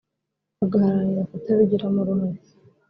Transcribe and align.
bagaharanira 0.59 1.21
kutabigiramo 1.31 1.97
uruhare 2.01 2.39